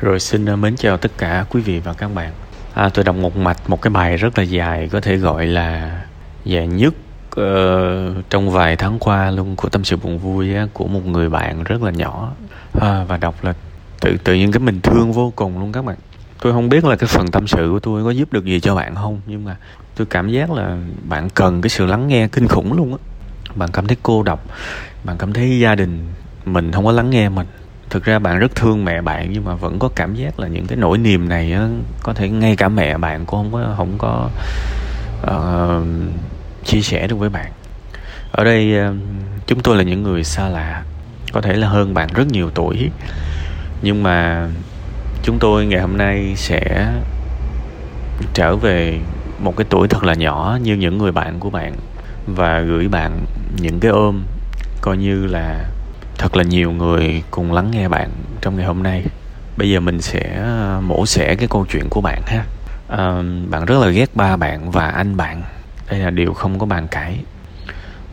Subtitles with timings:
[0.00, 2.32] Rồi xin ờ, mến chào tất cả quý vị và các bạn.
[2.74, 6.00] À, tôi đọc một mạch một cái bài rất là dài có thể gọi là
[6.44, 6.94] dài nhất
[7.40, 11.28] uh, trong vài tháng qua luôn của tâm sự buồn vui á, của một người
[11.28, 12.32] bạn rất là nhỏ
[12.80, 13.54] à, và đọc là
[14.00, 15.96] tự tự nhiên cái mình thương vô cùng luôn các bạn.
[16.42, 18.74] Tôi không biết là cái phần tâm sự của tôi có giúp được gì cho
[18.74, 19.56] bạn không nhưng mà
[19.96, 20.76] tôi cảm giác là
[21.08, 22.98] bạn cần cái sự lắng nghe kinh khủng luôn á.
[23.54, 24.44] Bạn cảm thấy cô độc,
[25.04, 26.06] bạn cảm thấy gia đình
[26.44, 27.46] mình không có lắng nghe mình
[27.96, 30.66] thực ra bạn rất thương mẹ bạn nhưng mà vẫn có cảm giác là những
[30.66, 31.68] cái nỗi niềm này á,
[32.02, 34.30] có thể ngay cả mẹ bạn cũng không có không có
[35.22, 35.86] uh,
[36.64, 37.52] chia sẻ được với bạn.
[38.32, 38.94] Ở đây uh,
[39.46, 40.82] chúng tôi là những người xa lạ
[41.32, 42.90] có thể là hơn bạn rất nhiều tuổi.
[43.82, 44.48] Nhưng mà
[45.22, 46.92] chúng tôi ngày hôm nay sẽ
[48.34, 49.00] trở về
[49.38, 51.74] một cái tuổi thật là nhỏ như những người bạn của bạn
[52.26, 53.24] và gửi bạn
[53.60, 54.22] những cái ôm
[54.80, 55.64] coi như là
[56.18, 59.04] thật là nhiều người cùng lắng nghe bạn trong ngày hôm nay.
[59.56, 62.44] Bây giờ mình sẽ ờ, mổ xẻ cái câu chuyện của bạn ha.
[62.88, 65.42] À, bạn rất là ghét ba bạn và anh bạn.
[65.90, 67.18] Đây là điều không có bàn cãi.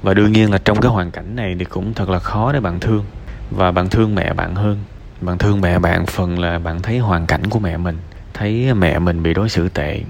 [0.02, 2.60] Và đương nhiên là trong cái hoàn cảnh này thì cũng thật là khó để
[2.60, 3.06] bạn thương.
[3.52, 4.78] Và bạn thương mẹ bạn hơn.
[5.22, 7.98] Bạn thương mẹ bạn phần là bạn thấy hoàn cảnh của mẹ mình
[8.34, 10.02] thấy mẹ mình bị đối xử tệ.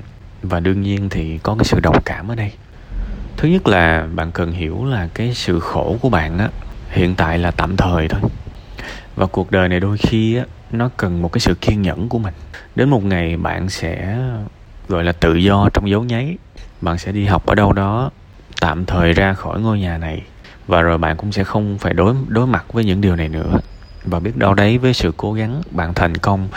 [0.44, 2.52] Và đương nhiên thì có cái sự đồng cảm ở đây.
[3.38, 6.50] Thứ nhất là bạn cần hiểu là cái sự khổ của bạn á
[6.94, 8.22] hiện tại là tạm thời thôi.
[9.16, 12.20] Và cuộc đời này đôi khi á, nó cần một cái sự kiên nhẫn của
[12.20, 12.34] mình.
[12.76, 14.18] Đến một ngày bạn sẽ,
[14.88, 16.38] gọi là, tự do trong dấu nháy.
[16.82, 18.12] Bạn sẽ đi học ở đâu đó,
[18.62, 20.22] tạm thời ra khỏi ngôi nhà này.
[20.68, 23.60] Và rồi bạn cũng sẽ không phải đối đối mặt với những điều này nữa.
[24.06, 26.48] Và biết đâu đấy, với sự cố gắng, bạn thành công,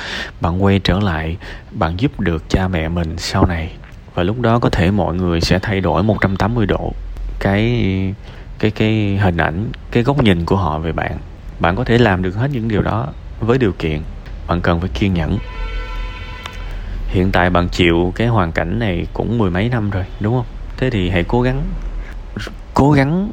[0.40, 1.36] bạn quay trở lại,
[1.70, 3.72] bạn giúp được cha mẹ mình sau này.
[4.14, 6.92] Và lúc đó có thể mọi người sẽ thay đổi 180 độ.
[7.38, 8.14] Cái
[8.58, 11.18] cái cái hình ảnh, cái góc nhìn của họ về bạn.
[11.60, 13.06] Bạn có thể làm được hết những điều đó
[13.40, 14.00] với điều kiện
[14.46, 15.38] bạn cần phải kiên nhẫn.
[17.08, 20.46] Hiện tại bạn chịu cái hoàn cảnh này cũng mười mấy năm rồi, đúng không?
[20.76, 21.62] Thế thì hãy cố gắng
[22.74, 23.30] cố gắng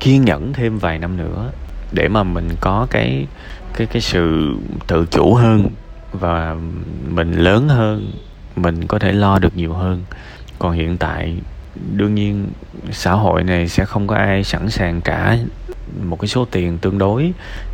[0.00, 1.50] kiên nhẫn thêm vài năm nữa
[1.92, 3.26] để mà mình có cái
[3.74, 5.68] cái cái sự tự chủ hơn
[6.12, 6.56] và
[7.08, 8.12] mình lớn hơn,
[8.56, 10.04] mình có thể lo được nhiều hơn.
[10.58, 11.36] Còn hiện tại
[11.96, 12.46] đương nhiên,
[12.92, 15.36] xã hội này sẽ không có ai sẵn sàng trả
[16.02, 17.32] một cái số tiền tương đối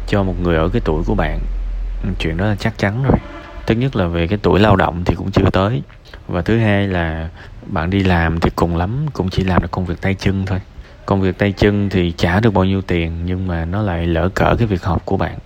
[0.09, 1.39] cho một người ở cái tuổi của bạn.
[2.19, 3.19] Chuyện đó là chắc chắn rồi.
[3.67, 5.83] Thứ nhất là về cái tuổi lao động thì cũng chưa tới.
[6.29, 7.29] Và thứ hai là
[7.67, 10.61] bạn đi làm thì cùng lắm, cũng chỉ làm được công việc tay chân thôi.
[11.07, 14.29] Công việc tay chân thì trả được bao nhiêu tiền, nhưng mà nó lại lỡ
[14.35, 15.39] cỡ cái việc học của bạn.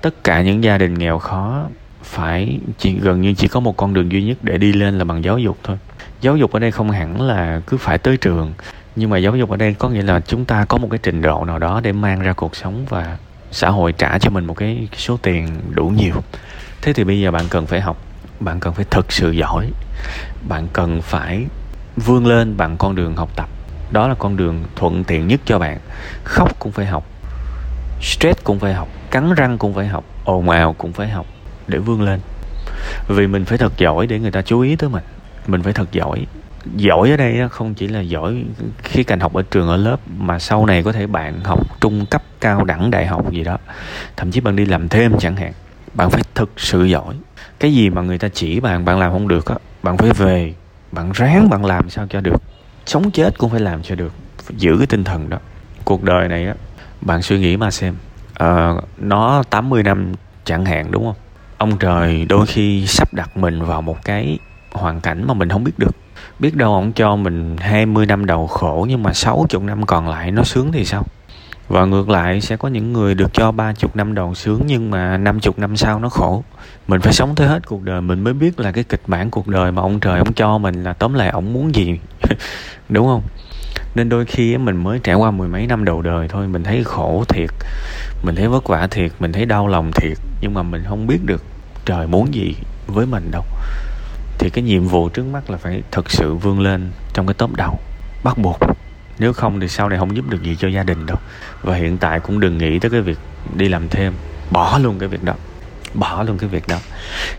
[0.00, 1.68] Tất cả những gia đình nghèo khó
[2.02, 5.04] phải chỉ, gần như chỉ có một con đường duy nhất để đi lên là
[5.04, 5.78] bằng giáo dục thôi
[6.20, 8.52] giáo dục ở đây không hẳn là cứ phải tới trường,
[8.96, 11.22] nhưng mà giáo dục ở đây có nghĩa là chúng ta có một cái trình
[11.22, 13.16] độ nào đó để mang ra cuộc sống và
[13.50, 16.14] xã hội trả cho mình một cái số tiền đủ nhiều.
[16.82, 17.96] Thế thì bây giờ bạn cần phải học,
[18.40, 19.70] bạn cần phải thực sự giỏi,
[20.48, 21.46] bạn cần phải
[21.96, 23.48] vươn lên bằng con đường học tập.
[23.90, 25.78] Đó là con đường thuận tiện nhất cho bạn.
[26.24, 27.04] Khóc cũng phải học,
[28.02, 31.26] stress cũng phải học, cắn răng cũng phải học, ồn ào cũng phải học
[31.66, 32.20] để vươn lên.
[33.08, 35.04] Vì mình phải thật giỏi để người ta chú ý tới mình
[35.46, 36.26] mình phải thật giỏi.
[36.76, 38.44] Giỏi ở đây không chỉ là giỏi
[38.82, 42.06] khi cạnh học ở trường ở lớp mà sau này có thể bạn học trung
[42.06, 43.58] cấp cao đẳng đại học gì đó.
[44.16, 45.52] Thậm chí bạn đi làm thêm chẳng hạn.
[45.94, 47.14] Bạn phải thực sự giỏi.
[47.58, 50.54] Cái gì mà người ta chỉ bạn bạn làm không được á bạn phải về
[50.92, 52.42] bạn ráng bạn làm sao cho được.
[52.86, 54.12] Sống chết cũng phải làm cho được.
[54.42, 55.38] Phải giữ cái tinh thần đó.
[55.84, 56.54] Cuộc đời này á
[57.00, 57.94] bạn suy nghĩ mà xem.
[58.34, 60.12] À, nó 80 năm
[60.44, 61.16] chẳng hạn đúng không?
[61.58, 64.38] Ông trời đôi khi sắp đặt mình vào một cái
[64.72, 65.96] hoàn cảnh mà mình không biết được.
[66.38, 70.30] Biết đâu ông cho mình 20 năm đầu khổ nhưng mà 60 năm còn lại
[70.30, 71.04] nó sướng thì sao?
[71.68, 75.16] Và ngược lại, sẽ có những người được cho 30 năm đầu sướng nhưng mà
[75.16, 76.44] 50 năm sau nó khổ.
[76.88, 79.48] Mình phải sống tới hết cuộc đời, mình mới biết là cái kịch bản cuộc
[79.48, 81.98] đời mà ông trời ông cho mình là tóm lại ông muốn gì.
[82.88, 83.22] Đúng không?
[83.94, 86.84] Nên đôi khi mình mới trải qua mười mấy năm đầu đời thôi, mình thấy
[86.84, 87.50] khổ thiệt,
[88.22, 91.24] mình thấy vất vả thiệt, mình thấy đau lòng thiệt, nhưng mà mình không biết
[91.24, 91.44] được
[91.84, 92.54] trời muốn gì
[92.86, 93.44] với mình đâu
[94.40, 97.56] thì cái nhiệm vụ trước mắt là phải thực sự vươn lên trong cái top
[97.56, 97.78] đầu.
[98.24, 98.58] Bắt buộc.
[99.18, 101.16] Nếu không thì sau này không giúp được gì cho gia đình đâu.
[101.62, 103.18] Và hiện tại cũng đừng nghĩ tới cái việc
[103.56, 104.12] đi làm thêm.
[104.50, 105.34] Bỏ luôn cái việc đó.
[105.94, 106.76] Bỏ luôn cái việc đó.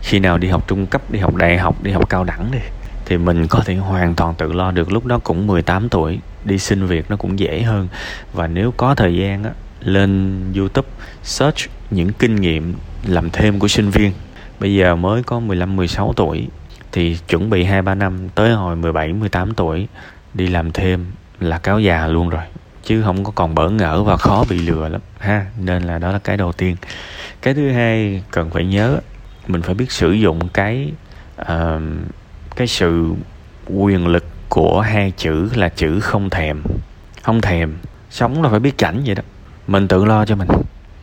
[0.00, 2.58] Khi nào đi học trung cấp, đi học đại học, đi học cao đẳng đi,
[3.04, 4.92] thì mình có thể hoàn toàn tự lo được.
[4.92, 7.88] Lúc đó cũng 18 tuổi, đi xin việc nó cũng dễ hơn.
[8.32, 9.50] Và nếu có thời gian á,
[9.80, 10.88] lên YouTube
[11.22, 11.58] search
[11.90, 12.74] những kinh nghiệm
[13.06, 14.12] làm thêm của sinh viên.
[14.60, 16.48] Bây giờ mới có 15 16 tuổi
[16.92, 19.88] thì chuẩn bị 2 3 năm tới hồi 17 18 tuổi
[20.34, 21.06] đi làm thêm
[21.40, 22.42] là cáo già luôn rồi.
[22.84, 25.46] Chứ không có còn bỡ ngỡ và khó bị lừa lắm ha.
[25.58, 26.76] Nên là đó là cái đầu tiên.
[27.42, 29.00] Cái thứ hai cần phải nhớ
[29.46, 30.92] mình phải biết sử dụng cái
[31.40, 31.46] uh,
[32.56, 33.12] cái sự
[33.66, 36.62] quyền lực của hai chữ là chữ không thèm.
[37.22, 37.76] Không thèm
[38.10, 39.22] sống là phải biết chảnh vậy đó.
[39.66, 40.48] Mình tự lo cho mình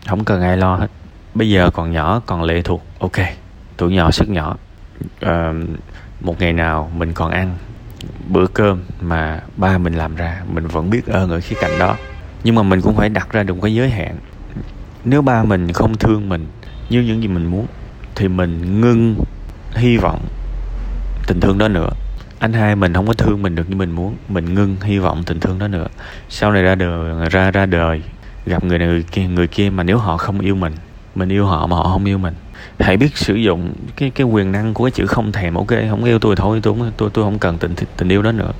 [0.07, 0.87] không cần ai lo hết.
[1.33, 3.17] Bây giờ còn nhỏ còn lệ thuộc ok.
[3.77, 4.57] Tuổi nhỏ sức nhỏ
[5.25, 5.69] uh,
[6.21, 7.57] một ngày nào mình còn ăn
[8.27, 11.95] bữa cơm mà ba mình làm ra mình vẫn biết ơn ở khía cạnh đó.
[12.43, 14.17] Nhưng mà mình cũng phải đặt ra được một cái giới hạn.
[15.05, 16.47] Nếu ba mình không thương mình
[16.89, 17.67] như những gì mình muốn
[18.15, 19.15] thì mình ngưng
[19.71, 20.19] hy vọng
[21.27, 21.89] tình thương đó nữa.
[22.39, 25.23] Anh hai mình không có thương mình được như mình muốn mình ngưng hy vọng
[25.25, 25.87] tình thương đó nữa.
[26.29, 28.01] Sau này ra đời ra ra đời
[28.45, 30.73] gặp người này người kia người kia mà nếu họ không yêu mình
[31.15, 32.33] mình yêu họ mà họ không yêu mình
[32.79, 35.71] hãy biết sử dụng cái cái quyền năng của cái chữ không thèm, ok?
[35.89, 38.51] Không yêu tôi thôi, tôi tôi tôi không cần tình tình yêu đó nữa.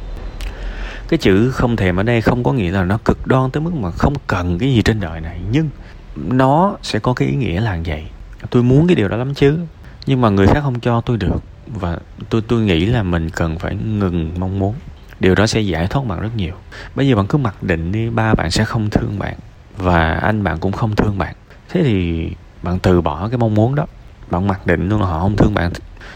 [1.10, 3.74] Cái chữ không thèm ở đây không có nghĩa là nó cực đoan tới mức
[3.74, 5.40] mà không cần cái gì trên đời này.
[5.52, 5.70] Nhưng
[6.16, 8.04] nó sẽ có cái ý nghĩa là vậy.
[8.50, 9.58] Tôi muốn cái điều đó lắm chứ.
[10.06, 11.44] Nhưng mà người khác không cho tôi được.
[11.68, 11.98] Và
[12.30, 14.76] tôi tôi nghĩ là mình cần phải ngừng mong muốn.
[15.20, 16.54] Điều đó sẽ giải thoát bạn rất nhiều.
[16.96, 19.36] Bây giờ bạn cứ mặc định đi, ba bạn sẽ không thương bạn.
[19.78, 21.36] Và anh bạn cũng không thương bạn.
[21.70, 22.30] Thế thì
[22.64, 23.86] bạn từ bỏ cái mong muốn đó.
[24.32, 25.72] Bạn mặc định luôn là họ không thương bạn.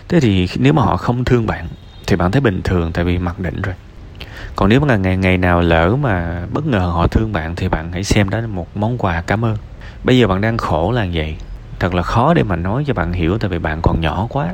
[0.08, 1.68] Thế thì nếu mà họ không thương bạn,
[2.08, 3.76] thì bạn thấy bình thường tại vì mặc định rồi.
[4.56, 7.92] Còn nếu mà ngày ngày nào lỡ mà bất ngờ họ thương bạn, thì bạn
[7.92, 9.58] hãy xem đó là một món quà cảm ơn.
[10.04, 11.36] Bây giờ bạn đang khổ là vậy.
[11.80, 14.50] Thật là khó để mà nói cho bạn hiểu tại vì bạn còn nhỏ quá.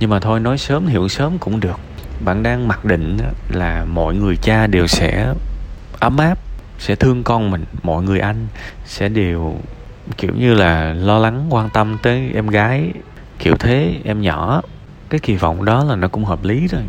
[0.00, 1.80] Nhưng mà thôi, nói sớm hiểu sớm cũng được.
[2.24, 3.18] Bạn đang mặc định
[3.48, 5.34] là mọi người cha đều sẽ
[6.00, 6.38] ấm áp,
[6.78, 8.46] sẽ thương con mình, mọi người anh
[8.84, 9.56] sẽ đều
[10.16, 12.92] kiểu như là lo lắng, quan tâm tới em gái.
[13.38, 14.62] Kiểu thế, em nhỏ,
[15.10, 16.82] cái kỳ vọng đó là nó cũng hợp lý rồi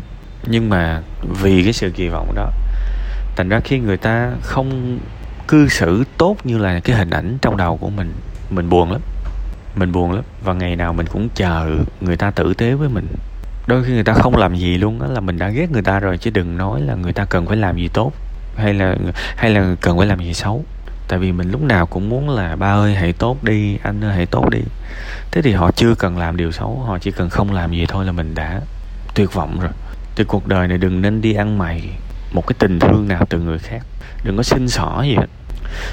[0.46, 1.02] nhưng mà
[1.42, 2.50] vì cái sự kỳ vọng đó,
[3.36, 4.98] thành ra khi người ta không
[5.48, 8.12] cư xử tốt như là cái hình ảnh trong đầu của mình
[8.50, 9.00] mình buồn lắm.
[9.76, 10.24] Mình buồn lắm.
[10.44, 13.06] Và ngày nào mình cũng chờ người ta tử tế với mình.
[13.66, 16.00] Đôi khi người ta không làm gì luôn á, là mình đã ghét người ta
[16.00, 18.12] rồi, chứ đừng nói là người ta cần phải làm gì tốt,
[18.56, 18.96] hay là
[19.36, 20.64] hay là cần phải làm gì xấu
[21.08, 24.14] tại vì mình lúc nào cũng muốn là, ba ơi, hãy tốt đi, anh ơi,
[24.14, 24.60] hãy tốt đi.
[25.30, 28.04] Thế thì họ chưa cần làm điều xấu, họ chỉ cần không làm gì thôi
[28.04, 28.60] là mình đã
[29.14, 29.70] tuyệt vọng rồi.
[30.16, 31.82] Thì cuộc đời này đừng nên đi ăn mày
[32.32, 33.80] một cái tình thương nào từ người khác.
[34.24, 35.26] Đừng có xin xỏ gì hết.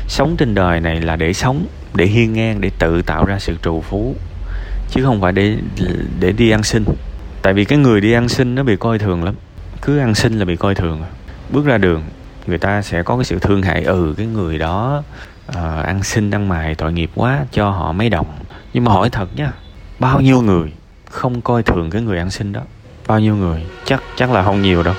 [0.08, 1.66] Sống trên đời này là để sống,
[1.96, 4.16] để hiên ngang, để tự tạo ra sự trù phú,
[4.92, 5.58] chứ không phải để
[6.20, 6.86] để đi ăn xin.
[7.42, 9.36] Tại vì cái người đi ăn xin nó bị coi thường lắm.
[9.82, 11.02] Cứ ăn xin là bị coi thường
[11.52, 12.04] bước ra đường
[12.48, 15.04] người ta sẽ có cái sự thương hại ừ cái người đó
[15.50, 15.56] uh,
[15.86, 18.28] ăn xin ăn mài tội nghiệp quá cho họ mấy đồng.
[18.74, 19.52] Nhưng mà hỏi thật nhá
[20.00, 20.72] bao nhiêu người
[21.10, 22.62] không coi thường cái người ăn xin đó?
[23.08, 23.66] Bao nhiêu người?
[23.86, 24.94] Chắc chắc là không nhiều đâu.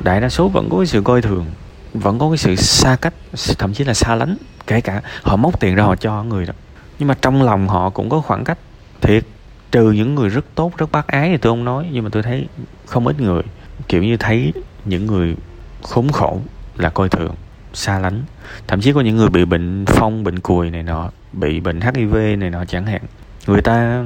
[0.00, 1.46] Đại đa số vẫn có cái sự coi thường
[1.94, 3.14] vẫn có cái sự xa cách
[3.58, 4.36] thậm chí là xa lánh
[4.66, 6.52] kể cả họ móc tiền ra họ cho người đó.
[6.98, 8.58] Nhưng mà trong lòng họ cũng có khoảng cách.
[9.00, 9.24] Thiệt
[9.72, 12.22] trừ những người rất tốt rất bác ái thì tôi không nói nhưng mà tôi
[12.22, 12.46] thấy
[12.86, 13.42] không ít người
[13.88, 14.52] kiểu như thấy
[14.84, 15.36] những người
[15.84, 16.40] khốn khổ
[16.76, 17.34] là coi thường,
[17.72, 18.22] xa lánh.
[18.66, 22.14] Thậm chí có những người bị bệnh phong, bệnh cùi này nọ, bị bệnh hiv
[22.14, 23.00] này nọ chẳng hạn.
[23.46, 24.04] Người ta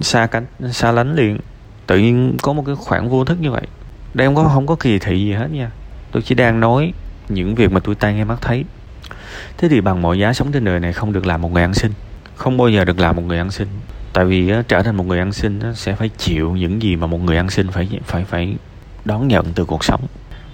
[0.00, 1.38] xa cánh xa lánh liền.
[1.86, 3.66] Tự nhiên có một cái khoảng vô thức như vậy.
[4.14, 5.70] Đây không có không có kỳ thị gì hết nha.
[6.12, 6.92] Tôi chỉ đang nói
[7.28, 8.64] những việc mà tôi tai nghe mắt thấy.
[9.58, 11.74] Thế thì bằng mọi giá sống trên đời này không được làm một người ăn
[11.74, 11.92] xin.
[12.36, 13.68] Không bao giờ được làm một người ăn xin.
[14.12, 17.20] Tại vì trở thành một người ăn xin sẽ phải chịu những gì mà một
[17.20, 18.56] người ăn xin phải phải phải
[19.04, 20.00] đón nhận từ cuộc sống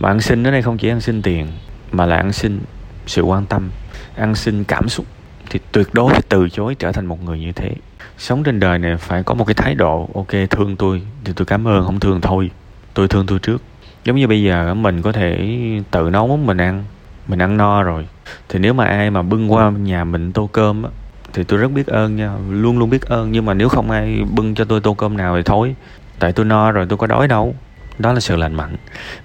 [0.02, 1.46] mà ăn xin ở đây không chỉ ăn xin tiền,
[1.92, 2.60] mà là ăn xin
[3.06, 3.70] sự quan tâm,
[4.16, 5.06] ăn xin cảm xúc.
[5.50, 7.70] Thì tuyệt đối phải từ chối trở thành một người như thế.
[8.18, 11.46] Sống trên đời này phải có một cái thái độ, ok, thương tôi, thì tôi
[11.46, 12.50] cảm ơn, không thương thôi,
[12.94, 13.62] tôi thương tôi trước.
[14.04, 15.58] Giống như bây giờ mình có thể
[15.90, 16.84] tự nấu món mình ăn
[17.28, 18.08] mình ăn no rồi.
[18.48, 20.90] Thì nếu mà ai mà bưng qua nhà mình tô cơm á,
[21.32, 23.32] thì tôi rất biết ơn nha, luôn luôn biết ơn.
[23.32, 25.74] Nhưng mà nếu không ai bưng cho tôi tô cơm nào thì thôi,
[26.18, 27.54] tại tôi no rồi tôi có đói đâu
[28.02, 28.76] đó là sự lành mạnh.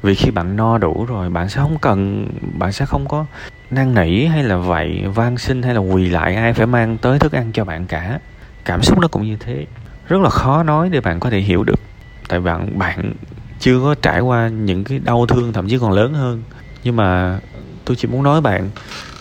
[0.01, 3.25] Vì khi bạn no đủ rồi, bạn sẽ không cần, bạn sẽ không có
[3.71, 7.19] năn nỉ hay là vậy, van xin hay là quỳ lại ai phải mang tới
[7.19, 8.19] thức ăn cho bạn cả.
[8.65, 9.65] Cảm xúc nó cũng như thế.
[10.07, 11.79] Rất là khó nói để bạn có thể hiểu được.
[12.27, 13.13] Tại bạn bạn
[13.59, 16.43] chưa có trải qua những cái đau thương thậm chí còn lớn hơn.
[16.83, 17.39] Nhưng mà
[17.85, 18.69] tôi chỉ muốn nói bạn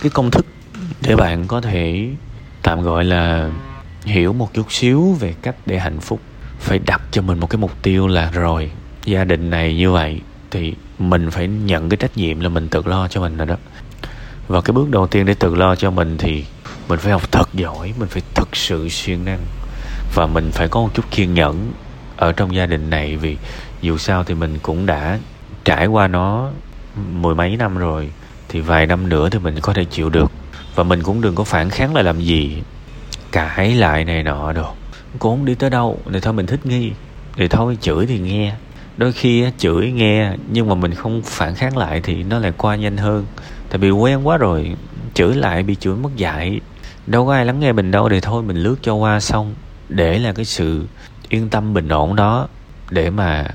[0.03, 0.47] cái công thức
[1.01, 2.09] để bạn có thể
[2.63, 3.51] tạm gọi là
[4.05, 6.21] hiểu một chút xíu về cách để hạnh phúc.
[6.59, 8.71] Phải đặt cho mình một cái mục tiêu là rồi
[9.07, 10.21] gia đình này như vậy
[10.51, 13.57] thì mình phải nhận cái trách nhiệm là mình tự lo cho mình rồi đó.
[14.49, 16.45] Và cái bước đầu tiên để tự lo cho mình thì
[16.89, 19.41] mình phải học thật giỏi, mình phải thực sự siêng năng.
[20.15, 21.73] Và mình phải có một chút kiên nhẫn
[22.17, 23.37] ở trong gia đình này vì
[23.83, 25.19] dù sao thì mình cũng đã
[25.65, 26.51] trải qua nó
[27.13, 28.11] mười mấy năm rồi,
[28.49, 30.33] thì vài năm nữa thì mình có thể chịu được.
[30.75, 32.63] Và mình cũng đừng có phản kháng lại làm gì,
[33.33, 34.75] cãi lại này nọ đâu
[35.19, 36.93] cũng đi tới đâu, thì thôi mình thích nghi.
[37.37, 38.55] Thì thôi, chửi thì nghe
[38.97, 42.77] đôi khi chửi nghe, nhưng mà mình không phản kháng lại thì nó lại qua
[42.77, 43.27] nhanh hơn.
[43.69, 44.77] Tại vì quen quá rồi,
[45.15, 46.61] chửi lại bị chửi mất dạy.
[47.07, 49.55] Đâu có ai lắng nghe mình đâu, thì thôi mình lướt cho qua xong.
[49.89, 50.87] Để là cái sự
[51.29, 52.49] yên tâm bình ổn đó,
[52.91, 53.47] để mà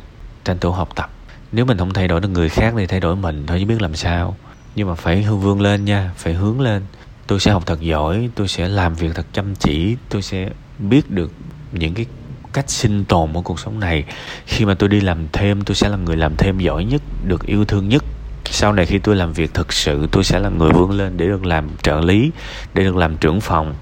[0.44, 1.10] tranh thủ học tập.
[1.52, 3.82] Nếu mình không thay đổi được người khác thì thay đổi mình, thôi chứ biết
[3.82, 4.38] làm sao.
[4.76, 6.84] Nhưng mà phải hư vươn lên nha, phải hướng lên.
[7.28, 11.12] Tôi sẽ học thật giỏi, tôi sẽ làm việc thật chăm chỉ, tôi sẽ biết
[11.12, 11.32] được
[11.72, 12.06] những cái
[12.54, 14.04] cách sinh tồn của cuộc sống này.
[14.46, 17.46] Khi mà tôi đi làm thêm, tôi sẽ là người làm thêm giỏi nhất, được
[17.46, 18.04] yêu thương nhất.
[18.46, 21.28] Sau này khi tôi làm việc thực sự, tôi sẽ là người vươn lên để
[21.28, 22.32] được làm trợ lý,
[22.74, 23.74] để được làm trưởng phòng,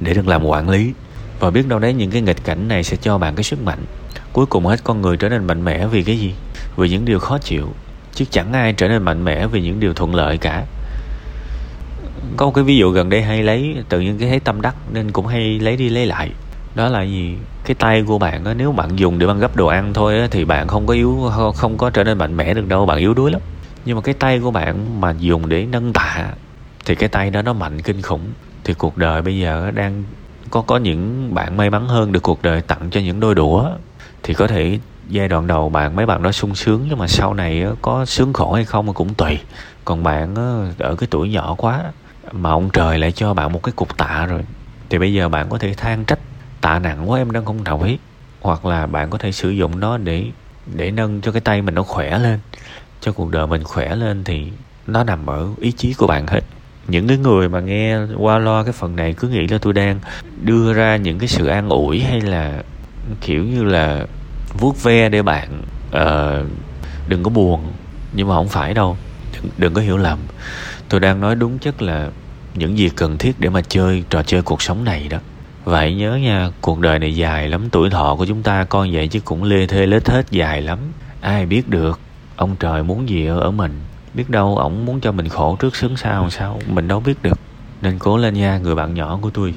[0.00, 0.92] để được làm quản lý.
[1.40, 3.84] Và biết đâu đấy, những cái nghịch cảnh này sẽ cho bạn cái sức mạnh.
[4.32, 6.34] Cuối cùng hết, con người trở nên mạnh mẽ vì cái gì?
[6.76, 7.68] Vì những điều khó chịu.
[8.14, 10.66] Chứ chẳng ai trở nên mạnh mẽ vì những điều thuận lợi cả.
[12.36, 14.74] Có một cái ví dụ gần đây hay lấy, tự nhiên cái thấy tâm đắc,
[14.92, 16.30] nên cũng hay lấy đi lấy lại
[16.78, 17.36] đó là gì?
[17.64, 20.28] Cái tay của bạn á, nếu bạn dùng để bạn gấp đồ ăn thôi á,
[20.30, 23.14] thì bạn không có yếu, không có trở nên mạnh mẽ được đâu, bạn yếu
[23.14, 23.40] đuối lắm.
[23.84, 26.32] Nhưng mà cái tay của bạn mà dùng để nâng tạ,
[26.86, 28.26] thì cái tay đó nó mạnh kinh khủng.
[28.64, 30.04] Thì cuộc đời bây giờ đang
[30.50, 33.70] có có những bạn may mắn hơn được cuộc đời tặng cho những đôi đũa.
[34.22, 37.34] Thì có thể giai đoạn đầu bạn, mấy bạn đó sung sướng, nhưng mà sau
[37.34, 39.38] này có sướng khổ hay không cũng tùy.
[39.84, 40.34] Còn bạn
[40.78, 41.82] ở cái tuổi nhỏ quá,
[42.32, 44.44] mà ông trời lại cho bạn một cái cục tạ rồi.
[44.90, 46.18] Thì bây giờ bạn có thể than trách
[46.68, 47.98] tạ nặng quá em đang không nổi
[48.40, 50.24] hoặc là bạn có thể sử dụng nó để
[50.74, 52.38] để nâng cho cái tay mình nó khỏe lên.
[53.00, 54.46] Cho cuộc đời mình khỏe lên thì
[54.86, 56.40] nó nằm ở ý chí của bạn hết.
[56.88, 60.00] Những cái người mà nghe qua lo cái phần này cứ nghĩ là tôi đang
[60.42, 62.62] đưa ra những cái sự an ủi hay là
[63.20, 64.06] kiểu như là
[64.58, 66.46] vuốt ve để bạn uh,
[67.08, 67.72] đừng có buồn.
[68.12, 68.96] Nhưng mà không phải đâu.
[69.34, 70.18] Đừng, đừng có hiểu lầm.
[70.88, 72.10] Tôi đang nói đúng chất là
[72.54, 75.18] những gì cần thiết để mà chơi trò chơi cuộc sống này đó
[75.68, 79.08] vậy nhớ nha cuộc đời này dài lắm tuổi thọ của chúng ta con vậy
[79.08, 80.78] chứ cũng lê thê lết hết dài lắm.
[81.20, 82.00] Ai biết được
[82.36, 83.80] ông trời muốn gì ở, ở mình.
[84.14, 87.38] Biết đâu ổng muốn cho mình khổ trước sướng sau sao mình đâu biết được.
[87.82, 89.54] Nên cố lên nha người bạn nhỏ của tôi.